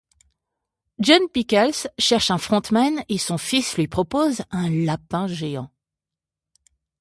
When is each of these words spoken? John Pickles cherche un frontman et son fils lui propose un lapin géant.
John 0.97 1.29
Pickles 1.31 1.87
cherche 1.99 2.31
un 2.31 2.39
frontman 2.39 3.03
et 3.07 3.19
son 3.19 3.37
fils 3.37 3.75
lui 3.77 3.87
propose 3.87 4.41
un 4.49 4.67
lapin 4.83 5.27
géant. 5.27 5.69